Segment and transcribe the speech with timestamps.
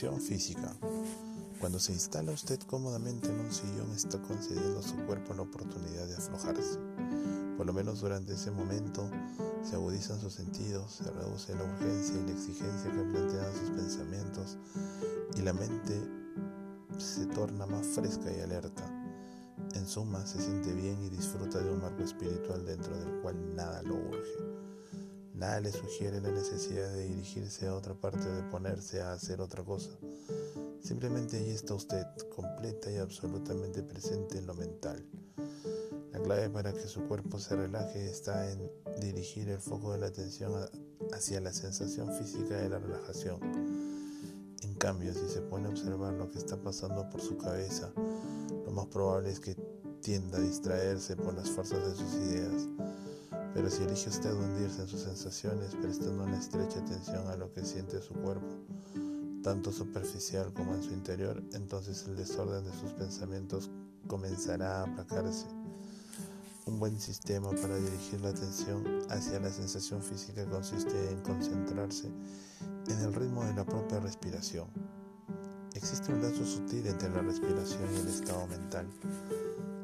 [0.00, 0.74] Física.
[1.60, 6.06] Cuando se instala usted cómodamente en un sillón está concediendo a su cuerpo la oportunidad
[6.06, 6.78] de aflojarse.
[7.58, 9.10] Por lo menos durante ese momento
[9.62, 14.56] se agudizan sus sentidos, se reduce la urgencia y la exigencia que plantean sus pensamientos
[15.36, 16.00] y la mente
[16.96, 18.84] se torna más fresca y alerta.
[19.74, 23.19] En suma, se siente bien y disfruta de un marco espiritual dentro del
[25.40, 29.40] Nada le sugiere la necesidad de dirigirse a otra parte o de ponerse a hacer
[29.40, 29.88] otra cosa.
[30.82, 32.04] Simplemente allí está usted,
[32.36, 35.02] completa y absolutamente presente en lo mental.
[36.12, 40.08] La clave para que su cuerpo se relaje está en dirigir el foco de la
[40.08, 40.52] atención
[41.14, 43.40] hacia la sensación física de la relajación.
[44.62, 47.90] En cambio, si se pone a observar lo que está pasando por su cabeza,
[48.66, 49.56] lo más probable es que
[50.02, 52.68] tienda a distraerse por las fuerzas de sus ideas.
[53.54, 57.64] Pero si elige usted hundirse en sus sensaciones, prestando una estrecha atención a lo que
[57.64, 58.46] siente su cuerpo,
[59.42, 63.70] tanto superficial como en su interior, entonces el desorden de sus pensamientos
[64.06, 65.46] comenzará a aplacarse.
[66.66, 72.08] Un buen sistema para dirigir la atención hacia la sensación física consiste en concentrarse
[72.88, 74.68] en el ritmo de la propia respiración.
[75.74, 78.86] Existe un lazo sutil entre la respiración y el estado mental.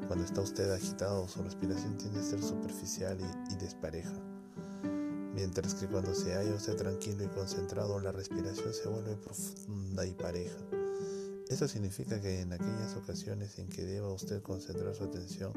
[0.07, 3.17] Cuando está usted agitado, su respiración tiende a ser superficial
[3.51, 4.13] y, despareja.
[5.33, 10.13] Mientras que cuando se halla usted tranquilo y concentrado, la respiración se vuelve profunda y
[10.13, 10.57] pareja.
[11.49, 15.53] Esto significa que en aquellas ocasiones en que deba usted concentrar su atención,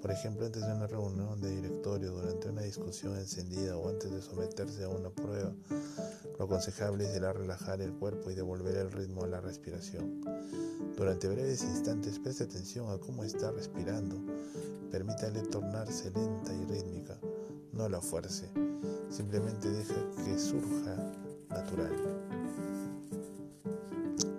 [0.00, 4.22] por ejemplo antes de una reunión de directorio, durante una discusión encendida o antes de
[4.22, 5.52] someterse a una prueba,
[6.50, 10.20] aconsejable será relajar el cuerpo y devolver el ritmo a la respiración.
[10.96, 14.16] Durante breves instantes preste atención a cómo está respirando.
[14.90, 17.16] Permítale tornarse lenta y rítmica.
[17.72, 18.50] No la fuerce.
[19.10, 20.96] Simplemente deja que surja
[21.50, 21.94] natural.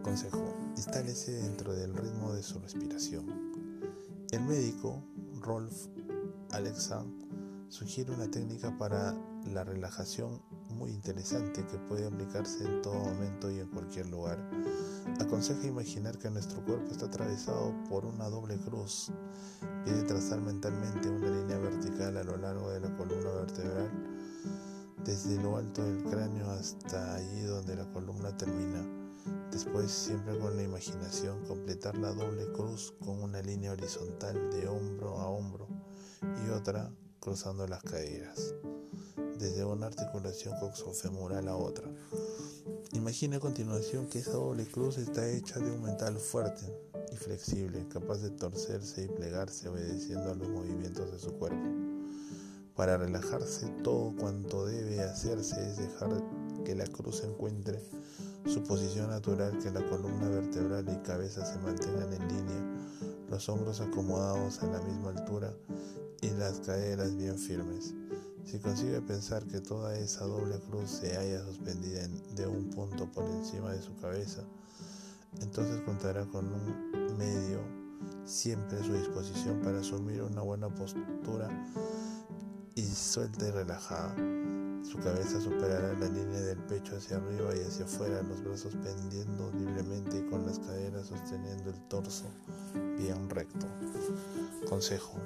[0.03, 0.53] Consejo.
[0.75, 3.25] Instálese dentro del ritmo de su respiración.
[4.31, 5.02] El médico
[5.40, 5.88] Rolf
[6.52, 9.16] Alexand sugiere una técnica para
[9.46, 10.41] la relajación
[10.81, 14.40] muy interesante que puede aplicarse en todo momento y en cualquier lugar.
[15.19, 19.12] Aconseja imaginar que nuestro cuerpo está atravesado por una doble cruz.
[19.86, 23.91] Pide trazar mentalmente una línea vertical a lo largo de la columna vertebral,
[25.06, 28.84] desde lo alto del cráneo hasta allí donde la columna termina.
[29.52, 35.20] Después, siempre con la imaginación, completar la doble cruz con una línea horizontal de hombro
[35.20, 35.68] a hombro
[36.44, 38.56] y otra cruzando las caderas,
[39.41, 41.90] desde una articulación coxofemoral a otra.
[42.94, 46.62] Imagine a continuación que esa doble cruz está hecha de un metal fuerte
[47.12, 51.68] y flexible, capaz de torcerse y plegarse obedeciendo a los movimientos de su cuerpo.
[52.75, 56.09] Para relajarse, todo cuanto debe hacerse es dejar
[56.63, 57.79] que la cruz encuentre
[58.46, 62.78] su posición natural, que la columna vertebral y cabeza se mantengan en línea,
[63.29, 65.53] los hombros acomodados a la misma altura
[66.22, 67.94] y las caderas bien firmes.
[68.46, 73.25] Si consigue pensar que toda esa doble cruz se haya suspendida de un punto por
[73.25, 74.44] encima de su cabeza,
[75.41, 77.59] entonces contará con un medio
[78.25, 81.50] siempre a su disposición para asumir una buena postura
[82.75, 84.16] y suelta y relajada.
[84.84, 89.52] Su cabeza superará la línea del pecho hacia arriba y hacia afuera, los brazos pendiendo
[89.53, 92.25] libremente y con las caderas sosteniendo el torso
[92.97, 93.68] bien recto.
[94.72, 95.20] Consejo.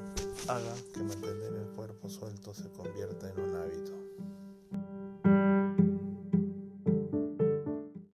[0.48, 3.92] Haga que mantener el cuerpo suelto se convierta en un hábito.